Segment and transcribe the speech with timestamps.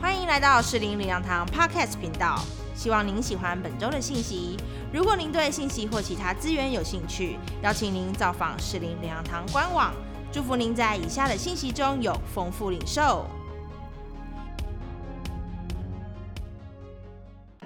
[0.00, 2.44] 欢迎来到士林领养堂 Podcast 频道，
[2.74, 4.56] 希望您喜欢本周的信息。
[4.92, 9.92] 如果您对信息或其他资源有兴趣，邀请您造访士林领养堂官网。
[10.32, 13.26] 祝福您在以下的信息中有丰富领受。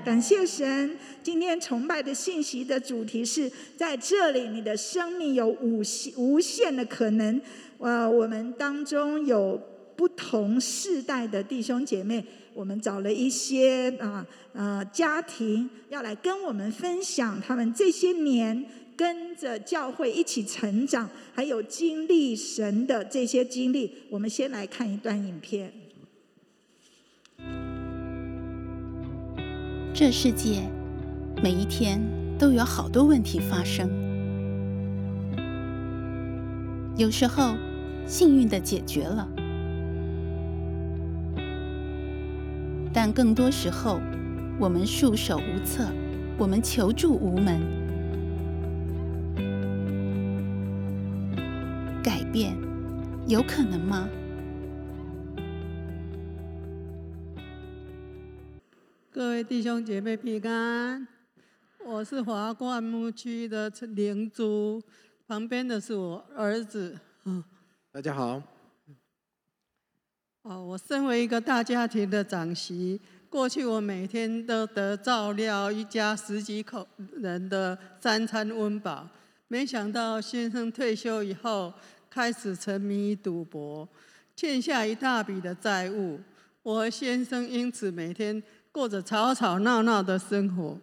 [0.04, 7.40] 感谢神，今天崇拜的信息的主题是在这里，你的生命有无限无限的可能。
[7.78, 9.60] 呃，我们当中有
[9.96, 18.64] 不同世代的弟兄姐妹，我们找了一些啊呃家庭，要来跟我们分享他们这些年
[18.96, 23.90] 跟着教会一起成长，还有经历神的这些经历。
[24.10, 25.72] 我们先来看一段影片。
[29.94, 30.62] 这世界
[31.42, 31.98] 每一天
[32.38, 33.88] 都有好多问题发生，
[36.98, 37.54] 有时候
[38.06, 39.26] 幸运的解决了，
[43.06, 44.00] 但更多时候
[44.58, 45.86] 我们束手无策，
[46.36, 47.60] 我们求助无门。
[52.02, 52.56] 改变
[53.28, 54.08] 有可能吗？
[59.12, 61.06] 各位弟兄姐妹平安，
[61.86, 64.82] 我是华冠牧区的灵珠，
[65.28, 66.98] 旁边的是我儿子。
[67.22, 67.44] 嗯，
[67.92, 68.42] 大家好。
[70.48, 79.08] 哦，我身为一个大家庭的长媳，过去我每天都得照料一家十几口人的三餐温饱，
[79.48, 81.74] 没想到先生退休以后
[82.08, 83.88] 开始沉迷赌博，
[84.36, 86.20] 欠下一大笔的债务，
[86.62, 88.40] 我和先生因此每天。
[88.70, 90.78] 过着吵吵闹闹的生活，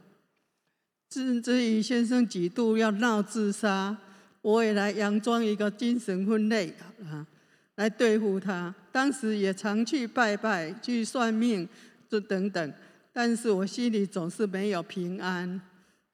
[1.12, 3.96] 甚至于先生几度要闹自杀，
[4.42, 6.74] 我也来佯装一个精神分裂
[7.06, 7.28] 啊，
[7.76, 8.74] 来对付他。
[8.92, 11.68] 当时也常去拜拜、去算命，
[12.10, 12.74] 就等等，
[13.12, 15.62] 但是我心里总是没有平安。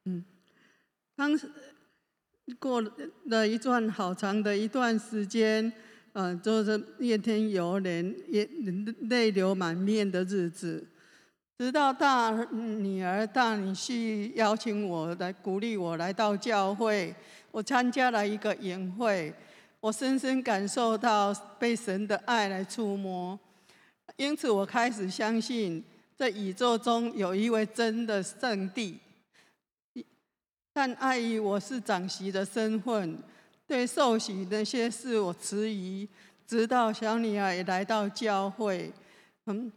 [0.05, 0.23] 嗯，
[1.15, 1.49] 当时
[2.57, 2.81] 过
[3.25, 5.71] 了一段好长的一段时间，
[6.13, 8.47] 嗯，就是怨天尤人、也
[9.09, 10.87] 泪流满面的日子。
[11.57, 17.13] 直到大女儿、大女婿邀请我来鼓励我来到教会，
[17.51, 19.33] 我参加了一个宴会，
[19.79, 23.39] 我深深感受到被神的爱来触摸，
[24.17, 25.83] 因此我开始相信，
[26.17, 28.99] 在宇宙中有一位真的圣地。
[30.73, 33.17] 但碍于我是长媳的身份，
[33.67, 36.07] 对受洗那些事我迟疑，
[36.47, 38.91] 直到小女儿也来到教会，
[39.45, 39.71] 嗯。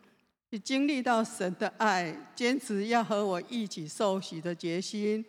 [0.62, 5.24] 经历到神的爱，坚持要和我一起受洗的决心。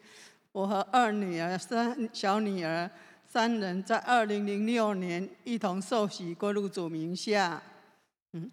[0.52, 2.92] 我和二女儿、三小女儿
[3.34, 7.60] 三人在二零零六年一同受洗归入主名下。
[8.34, 8.52] 嗯，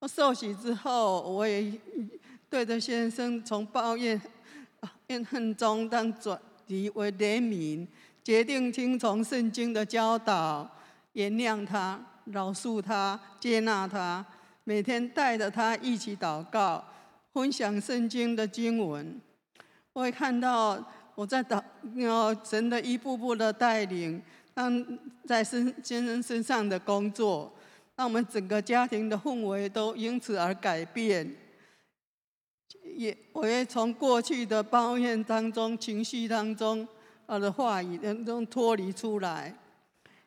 [0.00, 1.72] 我受洗之后，我也
[2.50, 4.20] 对着先生从抱怨、
[5.06, 7.86] 怨恨中当转移为怜悯，
[8.22, 10.70] 决定听从圣经的教导，
[11.14, 14.22] 原谅他、饶恕他、接纳他。
[14.64, 16.84] 每天带着他一起祷告，
[17.32, 19.18] 分享圣经的经文。
[19.94, 20.76] 我会看到
[21.18, 21.60] 我在祷，
[22.48, 24.22] 神的一步步的带领，
[24.54, 24.86] 让
[25.26, 27.52] 在身先生身上的工作，
[27.96, 31.28] 让我们整个家庭的氛围都因此而改变。
[32.94, 36.86] 也，我也从过去的抱怨当中、情绪当中、
[37.26, 39.52] 我的话语当中脱离出来。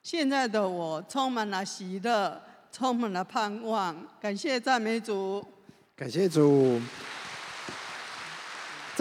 [0.03, 2.41] 现在的我充满了喜乐。
[2.73, 5.45] 充满了盼望，感谢赞美主，
[5.93, 6.79] 感谢主。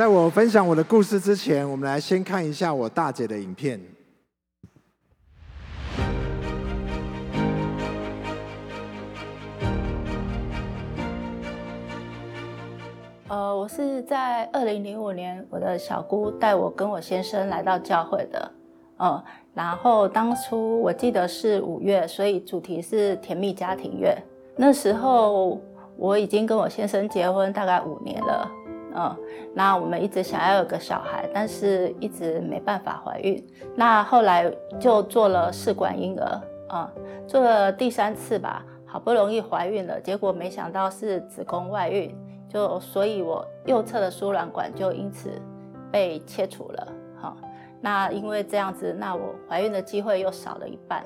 [0.00, 3.78] 在我分享我的故事之前，我们来先看一下我大姐的影片。
[13.28, 18.53] 呃，我是在二零零五年，我的小姑带我跟我先生来到教会的，
[19.00, 19.22] 嗯。
[19.53, 24.17] 然后当初我记得是五月，所以主题是甜蜜家庭月。
[24.56, 25.61] 那时候
[25.99, 28.50] 我已经跟我先生结婚大概五年了，
[28.94, 29.16] 嗯，
[29.54, 33.44] 那我们一直想要有个小孩，但是一直没办法怀孕。
[33.75, 36.40] 那后来就做了试管婴儿，
[36.72, 36.90] 嗯，
[37.26, 42.16] 做了第三次吧，好不容易怀孕了，结果没想到是子宫外孕，
[42.48, 45.31] 就所以我右侧的输卵管就因此
[45.90, 46.88] 被切除了。
[47.20, 47.37] 哈
[47.81, 51.02] 那因为这样子，那我怀孕的机会又少了一半，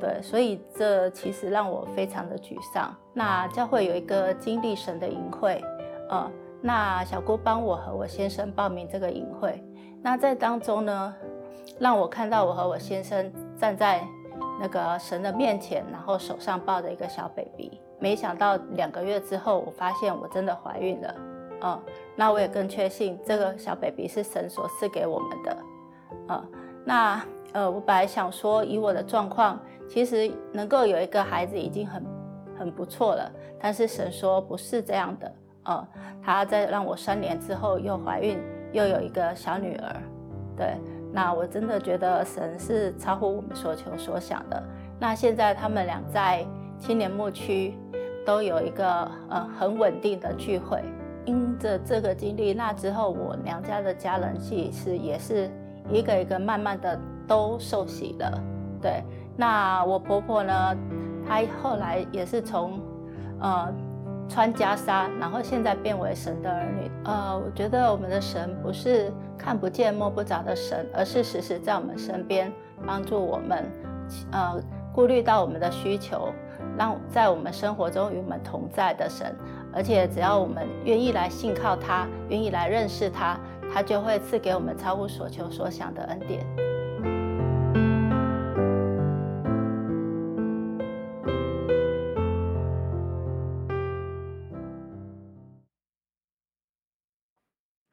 [0.00, 2.92] 对，所以这其实让我非常的沮丧。
[3.12, 5.62] 那教会有一个经历神的营会，
[6.08, 6.30] 呃，
[6.60, 9.62] 那小姑帮我和我先生报名这个营会，
[10.02, 11.14] 那在当中呢，
[11.78, 14.04] 让我看到我和我先生站在
[14.60, 21.14] 那个神的面前，然后手上抱着一个小 baby，没想到两个月之后，我发现我真的怀孕了。
[21.60, 21.82] 嗯，
[22.16, 25.56] 那我也更确信这个小 baby 是神所赐给我们的。
[26.28, 26.44] 嗯，
[26.84, 32.04] 那呃，我本来想说，以我的状况，其实能够有一个孩子已经很
[32.58, 33.30] 很不错了。
[33.60, 35.32] 但是神说不是这样的。
[35.64, 35.86] 嗯，
[36.22, 38.38] 他在让我三年之后又怀孕，
[38.72, 39.96] 又有一个小女儿。
[40.56, 40.76] 对，
[41.12, 44.62] 那我真的觉得神是超乎我们所求所想的。
[44.98, 46.46] 那现在他们俩在
[46.78, 47.74] 青年牧区
[48.26, 50.82] 都有一个呃很稳定的聚会。
[51.24, 55.50] 因着这个经历，那之后我娘家的家人其实也是
[55.90, 58.42] 一个一个慢慢的都受洗了。
[58.80, 59.02] 对，
[59.36, 60.76] 那我婆婆呢，
[61.28, 62.80] 她后来也是从
[63.40, 63.70] 呃
[64.28, 66.90] 穿袈裟，然后现在变为神的儿女。
[67.04, 72.52] 呃，我觉得我们的神不是看不见摸不着的神，而是时时在我们身边
[72.86, 73.64] 帮助我们，
[74.32, 74.60] 呃，
[74.92, 76.32] 顾虑到我们的需求，
[76.76, 79.34] 让在我们生活中与我们同在的神。
[79.72, 83.38] 而且只要我们愿意来信靠他，愿意来认识他，
[83.72, 86.44] 他就会赐给我们超乎所求所想的恩典。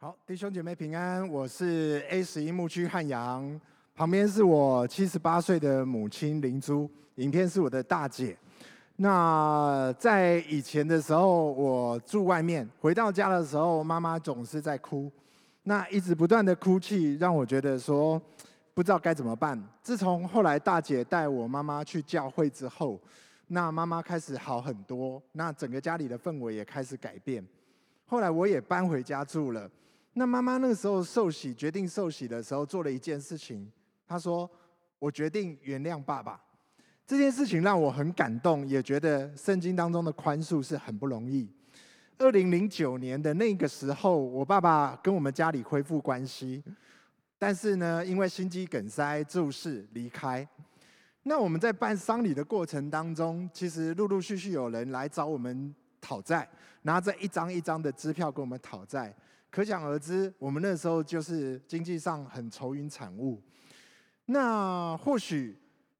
[0.05, 3.59] 好，弟兄姐妹平安，我是 A 十一牧区汉阳，
[3.95, 8.37] 旁边是我七十八岁的母亲灵珠，影片是我的大姐。
[8.97, 15.11] 那在以前的时候，我住外面，回到家的时候，妈妈总是在哭，
[15.63, 18.21] 那一直不断的哭泣，让我觉得说
[18.75, 19.59] 不知道该怎么办。
[19.81, 23.01] 自从后来大姐带我妈妈去教会之后，
[23.47, 27.43] 那妈妈开始好很多，那整个家里的氛围也开始改变。
[28.05, 29.67] 后来我也搬回家住了，
[30.17, 33.69] 那妈妈那个时候受洗，决定受洗的时候，做了一件事情，
[34.07, 34.49] 她说
[34.97, 36.41] ：“我决定原谅爸爸。”
[37.05, 41.47] 这件事情让我很感动，也觉得圣经当中的宽恕是很不容易。
[42.17, 46.63] 二零零九年的那个时候，我爸爸跟我们家里恢复关系，
[47.37, 50.47] 但是呢，因为心肌梗塞注视离开。
[51.23, 56.47] 那我们在办丧礼的过程当中，其实陆陆续续有人来找我们讨债，
[56.83, 59.13] 拿着一张一张的支票跟我们讨债，
[59.55, 63.41] 可想而知，我们那时候就是经济上很愁云惨雾。
[64.25, 65.57] 那或许。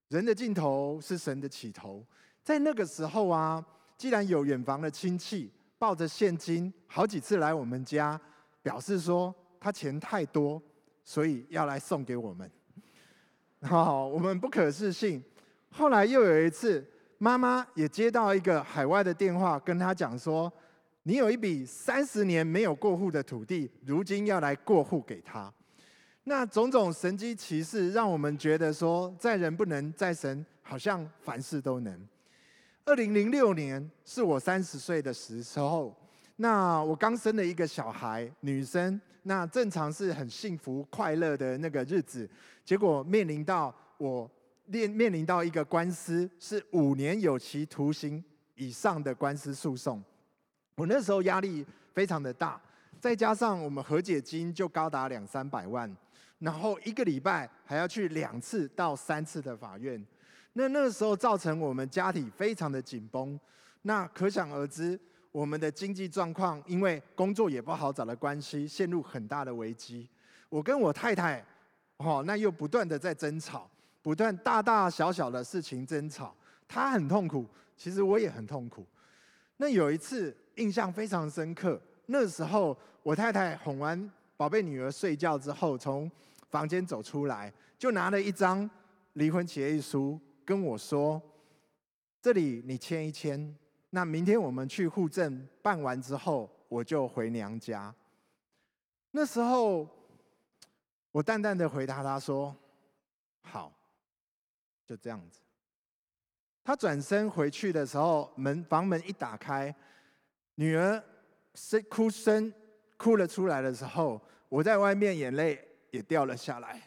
[0.09, 2.05] 人的尽头是神的起头，
[2.43, 3.65] 在那个时候啊，
[3.97, 8.17] 既然有远房的亲戚抱着现金好几次来我们家，
[8.61, 10.61] 表示说他钱太多，
[11.03, 12.49] 所以要来送给我们。
[13.63, 15.21] 好，我们不可置信。
[15.71, 16.87] 后来又有一次，
[17.17, 20.53] 妈妈也接到一个海外的电话，跟他讲说，
[21.07, 25.53] 你有一笔三十年没有过户的土地，如今要来过户给他。
[26.23, 32.07] 那种种神机骑士，让我们觉得说，在人不能，在神好像凡事都能。
[32.85, 35.95] 二零零六年是我三十岁的时候，
[36.37, 42.27] 那我刚生了一个小孩，女生，那正常是很幸福快乐的那个日子，
[42.63, 44.27] 结果面临到我
[44.65, 48.23] 面面临到一个官司，是五年有期徒刑
[48.55, 50.03] 以上的官司诉讼，
[50.75, 52.59] 我那时候压力非常的大，
[52.99, 55.89] 再加上我们和解金就高达两三百万。
[56.39, 60.05] 然后一个礼拜还要去两次到三次的法院，
[60.53, 63.39] 那那个时候造成我们家庭非常的紧绷，
[63.83, 64.99] 那可想而知，
[65.31, 70.09] 我们的经济状况因为工作也不好找的关系，陷入很大的危机。
[70.49, 71.43] 我跟我太太，
[71.97, 73.69] 哦，那又不断的在争吵，
[74.01, 76.35] 不断大大小小的事情争吵，
[76.67, 77.45] 她很痛苦，
[77.77, 78.85] 其实我也很痛苦。
[79.55, 84.11] 那有一次印象非常深刻，那时候我太太哄完。
[84.37, 86.11] 宝贝女儿睡觉之后，从
[86.49, 88.69] 房间走出来，就拿了一张
[89.13, 91.21] 离婚协议书跟我说
[92.21, 93.55] ：“这里你签一签，
[93.91, 97.95] 那明天我们去户政办完之后，我就回娘家。”
[99.11, 99.87] 那时候，
[101.13, 102.53] 我淡淡的回答他说
[103.41, 103.71] ：“好，
[104.85, 105.39] 就这样子。”
[106.61, 109.73] 他转身回去的时候，门房门一打开，
[110.55, 111.03] 女儿
[111.53, 112.53] 声哭声。
[112.97, 116.81] 哭了出来的时候，我在外面眼泪也掉了下来。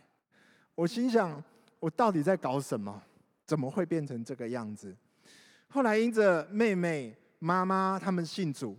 [0.75, 1.45] 我心想：
[1.79, 3.03] 我到底在搞什么？
[3.45, 4.97] 怎么会变成这个样子？
[5.69, 8.75] 后来因着妹妹、妈妈他们信主，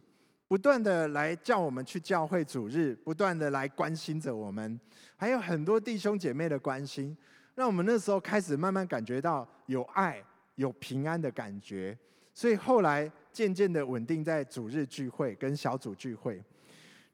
[0.47, 4.79] 不断的来叫我们去教会主日，不断的来关心着我们，
[5.15, 7.15] 还有很多弟兄姐妹的关心，
[7.53, 10.21] 让我们那时候开始慢慢感觉到有爱、
[10.55, 11.95] 有平安的感觉。
[12.33, 16.41] 所以后来渐渐的稳定在主日聚会跟小组聚会。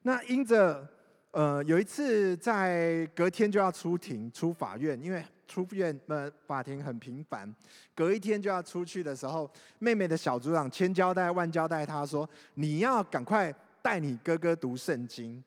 [0.03, 0.87] 那因着，
[1.31, 7.53] 呃，有一次在隔天就要出庭出法院，因为出院呃法庭很频繁，
[7.93, 15.43] 隔一天就要出去的时候，妹妹的小组长千交代万交代他说：“你要赶快带你哥哥读圣经，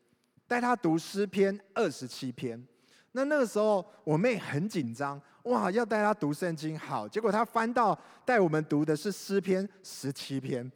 [0.46, 2.62] 带他读诗篇二十七篇。”
[3.12, 10.70] 那那个时候我妹很紧张，哇，要带她读圣经，好，结果她翻到带我们读的是诗篇十七篇。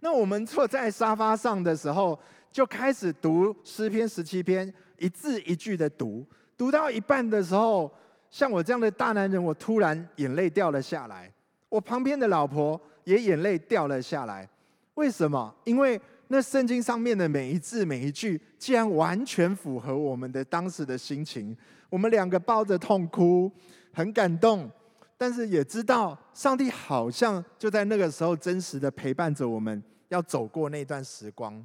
[0.00, 2.18] 那我们坐在沙发上的时候，
[2.52, 6.26] 就开始读诗篇十七篇，一字一句的读。
[6.56, 7.90] 读到一半的时候，
[8.30, 11.32] 像我这样的大男人，我突然眼泪掉了下来。
[11.70, 14.48] 我旁边的老婆也眼泪掉了下来。
[14.94, 15.52] 为什么？
[15.64, 21.56] 因为那圣经上面的每一字每一句，竟然完全符合我们的当时的心情。
[21.90, 23.50] 我们两个抱着痛哭，
[23.92, 24.68] 很感动，
[25.16, 31.64] 但是也知道上帝好像就在那个时候真实的陪伴着我们，要走过那段时光。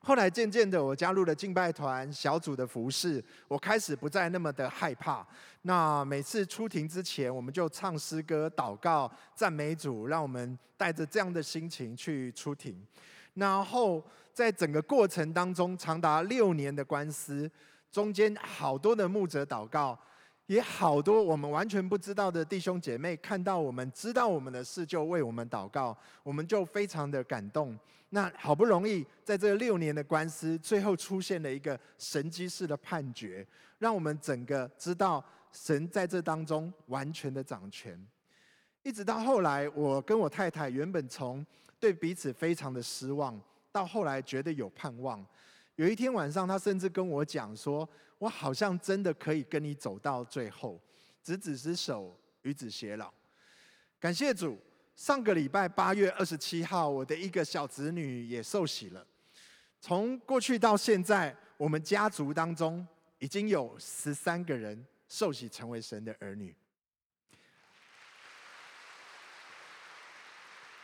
[0.00, 5.26] 后来渐渐的，我加入了敬拜团小组的服饰，我开始不再那么的害怕。
[5.62, 12.80] 那每次出庭之前，我们就唱诗歌、祷告、赞美主，让我们带着这样的心情去出庭。
[13.38, 14.04] 然后
[14.34, 17.50] 在整个过程当中，长达六年的官司，
[17.92, 19.98] 中间好多的牧者祷告。
[20.46, 27.78] 也好多我们完全不知道的弟兄姐妹看到我们知道我们的事就为我们祷告，我们就非常的感动。
[28.08, 33.46] 那好不容易在这六年的官司，最后出现了一个神机式的判决，
[33.78, 38.02] 让我们整个知道神在这当中完全的掌权。
[38.82, 41.44] 一直到后来，我跟我太太原本从
[41.80, 43.40] 对彼此非常的失望，
[43.72, 45.24] 到后来觉得有盼望。
[45.76, 47.88] 有一天晚上，他甚至跟我讲说。
[48.18, 50.82] 我好像真的可以跟你走到最后，
[51.22, 53.14] 执子之手，与子偕老。
[54.00, 54.58] 感谢主，
[54.96, 59.06] 上个礼拜八月二十七号，我的一个小侄女也受洗了。
[59.80, 62.84] 从过去到现在，我们家族当中
[63.20, 66.52] 已经有十三个人受洗成为神的儿女。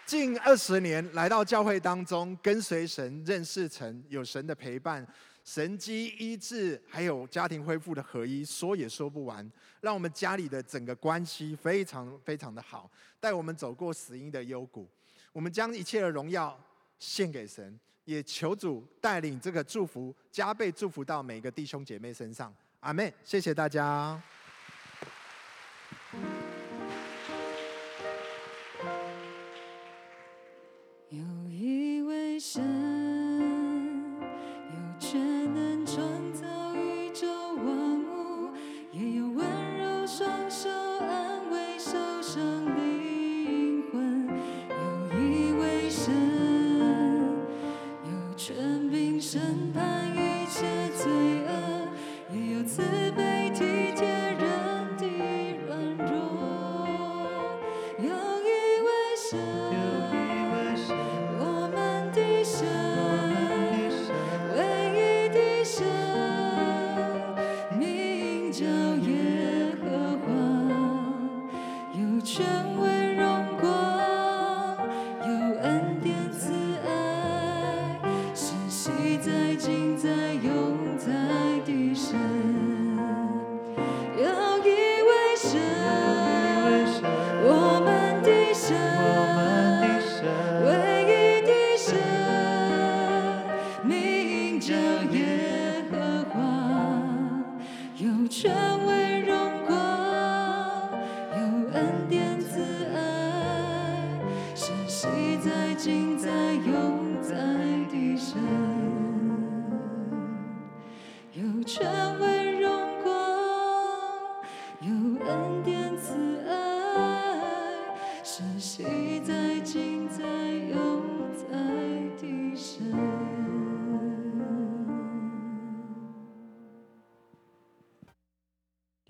[0.06, 5.06] 近二十年来到教会当中，跟随神，认识神，有神的陪伴。
[5.42, 9.50] 神机医治，还有家庭恢复的合一，说也说不完。
[9.80, 14.88] 让我们家里的整个关系非常非常的好，带我们走过死荫的幽谷。
[15.32, 16.58] 我们将一切的荣耀
[16.98, 22.54] 献给神，也求主带领这个祝福加倍祝福到每个弟兄姐妹身上。
[22.80, 23.12] 阿门！
[23.24, 24.22] 谢谢大家。
[32.60, 32.83] 位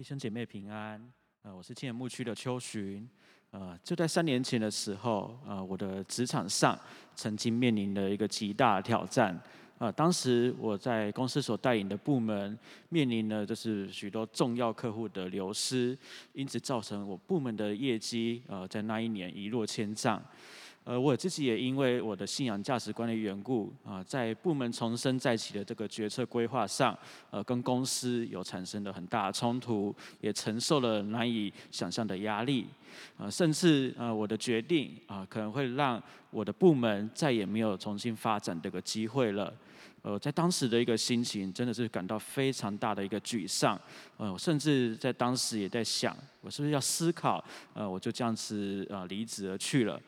[0.04, 1.00] 兄姐妹平安，
[1.40, 3.08] 呃，我是青年牧区的邱寻，
[3.52, 6.78] 呃，就在三年前的时候，呃，我的职场上
[7.16, 9.40] 曾经面临了一个极大的挑战，
[9.78, 12.58] 呃，当时我在公司所带领的部门
[12.90, 15.96] 面临了就是许多重要客户的流失，
[16.34, 20.22] 因此造成我部门的业绩，呃，在那一年一落千丈。
[20.84, 26.96] 呃，我自己也因为我的信仰价值观的缘故啊，在部门重生再起的这个决策规划上，
[27.30, 32.66] 呃，跟公司有产生了很大的冲突，也承受了难以想象的压力，
[33.16, 39.50] 啊，甚至呃，我的决定啊，可能会让我的部门再也没有重新发展这个机会了。
[40.02, 43.80] 呃，在当时的一个心情，真的是感到非常大的一个沮丧，
[44.18, 49.98] 呃，甚至在当时也在想，我是不是要思考，呃，我就这样子呃离职而去了。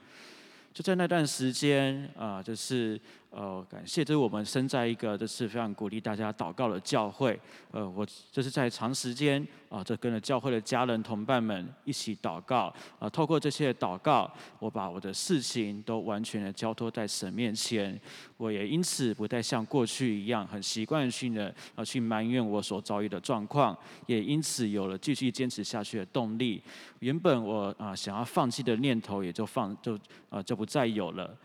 [0.77, 3.01] 就在那段时间啊，就是
[3.39, 7.39] 呃，感谢，这是我们身在一个就是非常鼓励大家祷告的教会。
[7.71, 18.01] 呃，我就是在长时间啊，这跟着教会的家人同伴们一起祷告啊，透过这些祷告，我把我的事情都完全的交托在神面前。
[18.39, 23.77] 我也因此不再像过去一样很习惯性的啊去埋怨我所遭遇的状况，
[24.07, 26.63] 也因此有了继续坚持下去的动力。
[27.01, 29.99] 原本我啊想要放弃的念头也就放就
[30.31, 31.37] 啊就不再有了。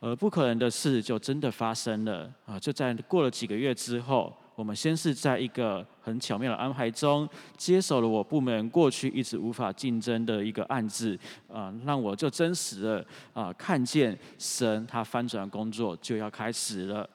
[0.00, 2.58] 而不可能的事就真的发生了啊！
[2.58, 11.18] 就在过了几个月之后，我们先是在一个很巧妙的安排中，接手了我部门过去一直无法竞争的一个案子
[11.52, 17.08] 啊，让我就真实的啊看见神他翻转工作就要开始了。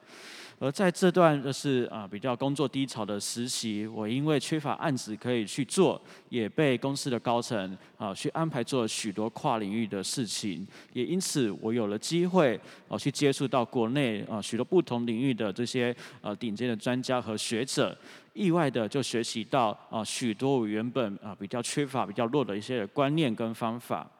[0.58, 12.58] 而在这段就是啊比较工作低潮的实习，我因为缺乏案子可以去做，也被公司的高层啊去安排做许多跨领域的事情，也因此我有了机会
[12.88, 17.94] 啊去接触到国内啊许多不同领域的这些呃顶尖的专家和学者，
[18.32, 24.10] 意外的就学习到啊许多我原本啊比较缺乏、比较弱的一些观念跟方法。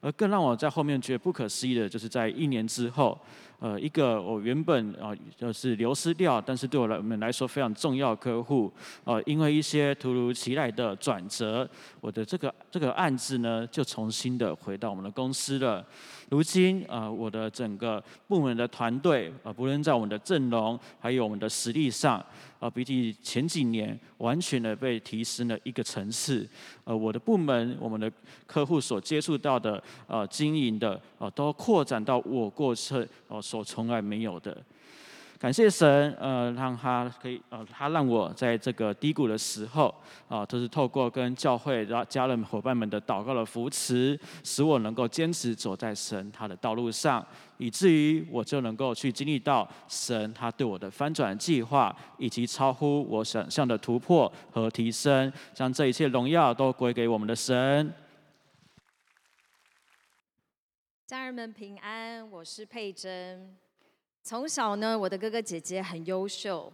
[0.00, 3.20] 而更让我在后面觉得不可思议的，就是在一年之后，
[3.60, 8.72] 呃，一个我原本啊就是流失掉，但是对我来们来说非常重要客户，
[9.02, 11.68] 呃，因为一些突如其来的转折，
[12.00, 15.84] 我的这个这个案子呢，就重新的回到我们的公司了。
[16.30, 22.24] 如今啊，我的整个部门的团队啊，不论在我们的阵容还有我们的实力上，
[22.58, 26.48] 啊，比起前几年完全的被提升了一个层次。
[26.84, 28.10] 呃，我的部门，我们的
[28.46, 34.56] 客户所接触到的，呃，经营的，呃，都扩展到我过去呃所从来没有的。
[35.38, 39.94] 感谢神，呃，让他可以，呃，他让我在这个低谷的时候，
[40.26, 47.24] 啊，就是透过跟教会、家家人、伙伴们的祷告的扶持，使我能够坚持走在神他的道路上，
[47.56, 57.94] 以至于我就能够去经历到神他对我的翻转计划，以及超乎我想象的突破和提升，将这一切荣耀都归给我们的神。
[61.06, 63.67] 家人们平安，我是佩珍。
[64.28, 66.70] 从小呢，我的哥哥姐姐很优秀，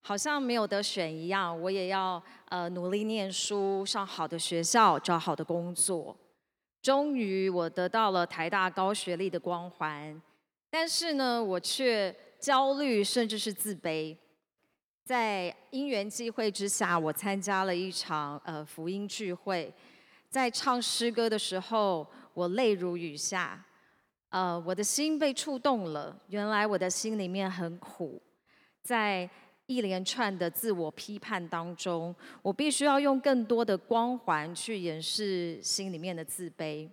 [0.00, 6.16] 好像没有得选一样，我也要呃努力念书，上好的学校，找好的工作。
[6.82, 10.20] 终于，我得到了台大高学历的光环，
[10.70, 14.16] 但是呢，我却焦虑，甚至是自卑。
[15.04, 19.72] 在因缘际会之下，我参加了一场呃福音聚会，
[20.28, 23.64] 在唱诗歌的时候，我泪如雨下。
[24.30, 26.14] 呃，我的心被触动了。
[26.28, 28.20] 原来我的心里面很苦，
[28.82, 29.28] 在
[29.66, 36.88] 一连串的自我批判当中，我必须要用更多的光环去掩饰心里面的自卑。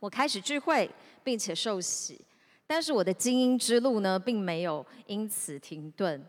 [0.00, 0.90] 我开始聚会，
[1.22, 2.24] 并且受洗，
[2.66, 6.24] 但是我的精英之路呢，并没有因此停顿。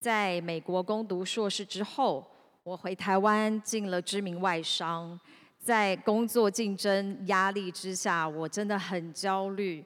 [0.00, 2.24] 在美国攻读硕士之后，
[2.62, 5.18] 我回台湾进了知名外商。
[5.62, 9.84] 在工作竞争压力之下，我真的很焦虑。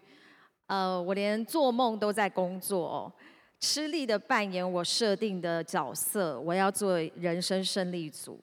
[0.68, 3.12] 呃，我连做梦都在工作，
[3.60, 8.40] 吃力的扮演我设定的角色，我要做人生胜利组。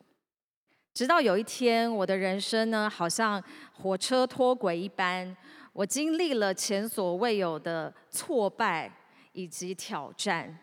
[0.93, 3.43] 直到有一天，我的人生呢，好像
[3.73, 5.35] 火车脱轨一般，
[5.73, 8.91] 我经历了前所未有的挫败
[9.31, 10.55] 以及挑战。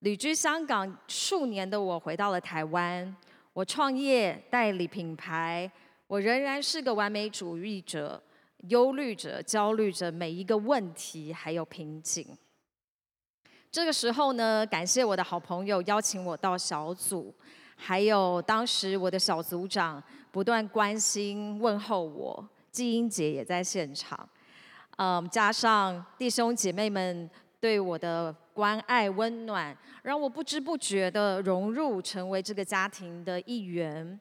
[0.00, 3.16] 旅居香港数年的我回到了台湾，
[3.52, 5.70] 我创业代理品牌。
[6.10, 8.20] 我仍然是个完美主义者、
[8.68, 12.36] 忧虑者、焦虑着每一个问题还有瓶颈。
[13.70, 17.32] 这个时候呢，感谢我的好朋友邀请我到小组，
[17.76, 24.28] 还有当时我的小组长不断关心问候我，季英姐也在现场。
[24.96, 34.18] 嗯，加上弟兄姐妹们对我的关爱温暖，让我不知不觉的融入成为这个家庭的一员。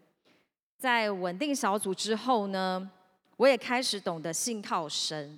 [0.79, 2.89] 在稳定小组之后呢，
[3.35, 5.37] 我也开始懂得信靠神。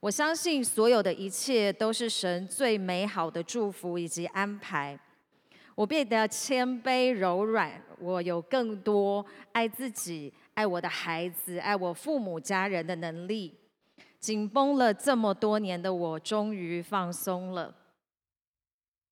[0.00, 4.98] 我相信所有的一切都是神最美好的祝福以及安排。
[5.74, 13.54] 我变得谦卑柔软，我有更多爱自己、爱我的孩子、爱我父母家人的能力。
[14.20, 17.74] 紧绷了这么多年的我，终于放松了。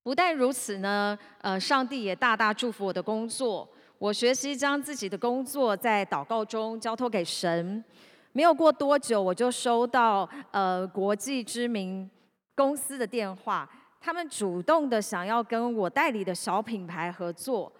[0.02, 3.66] 不但如此呢，呃，上帝也大大祝福我的工作。
[4.00, 7.84] 我学习将自己的工作在祷告中交托给神。
[8.32, 12.08] 没有过多久，我就收到呃国际知名
[12.54, 13.68] 公司的电话，
[14.00, 17.70] 他们主动的想要跟我代理的小品牌合作。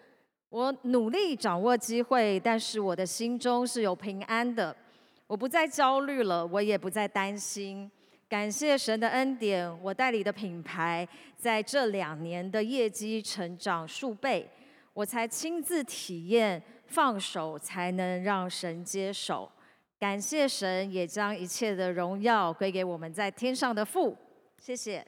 [0.51, 4.77] 我努力掌握机会，但是我的心中是有平安的。
[5.27, 7.91] 我不再焦虑了，我也不再担心。
[8.29, 14.47] 感谢神的恩典，我代理的品牌在这两年的业绩成长数倍，
[14.93, 19.51] 我才亲自体验放手才能让神接手。
[19.99, 24.17] 感谢神，也将一切的荣耀归给我们在天上的父。
[24.59, 25.07] 谢谢。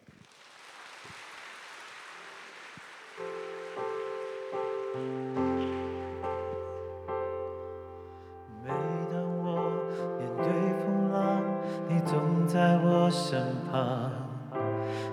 [12.48, 13.40] 在我身
[13.70, 14.12] 旁，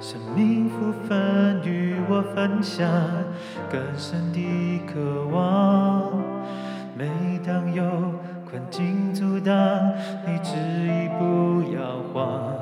[0.02, 2.86] 生命福分与我分享，
[3.72, 6.12] 更深的渴望。
[6.98, 7.08] 每
[7.46, 7.84] 当有
[8.50, 9.54] 困境阻挡，
[10.26, 12.54] 你执意不要慌，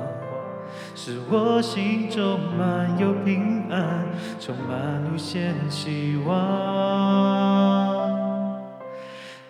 [0.94, 4.04] 使我心中满有平安，
[4.38, 6.36] 充满无限希望。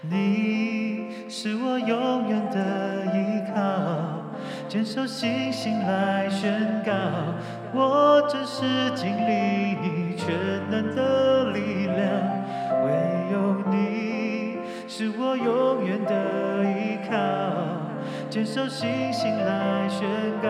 [0.02, 3.58] 你是我永远的依靠。
[4.68, 6.92] 坚守信心来宣告，
[7.74, 10.26] 我只是经历你全
[10.70, 11.27] 能的
[18.38, 20.08] 牵手星星来宣
[20.40, 20.48] 告，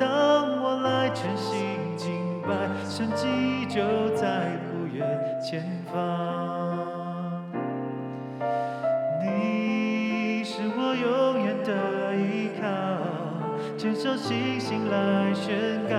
[0.00, 2.48] 当我来全心敬拜，
[2.82, 5.06] 神迹就在不远
[5.38, 5.62] 前
[5.92, 7.44] 方。
[9.22, 12.64] 你是我永远的依靠。
[13.76, 15.94] 牵手星星来宣告，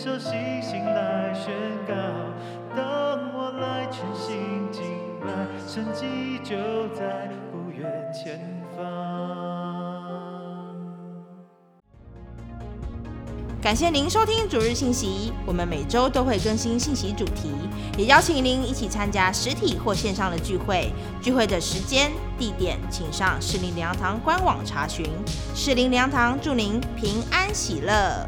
[0.00, 0.10] 靠。
[0.10, 1.52] 坚守信心来宣
[1.86, 1.94] 告，
[2.74, 4.82] 当我来全心敬
[5.20, 5.28] 拜，
[5.68, 6.56] 神迹就
[6.94, 8.40] 在不远前
[8.74, 8.80] 方。
[13.60, 17.52] 感谢您收听主日信息，我们每周都会更新信息主题，
[17.98, 20.90] 也邀请您一起参加实体或线上的聚会。
[21.20, 25.04] 聚会的时间、地点，请上士林粮堂官网查询。
[25.54, 28.26] 士林粮堂祝您平安喜乐。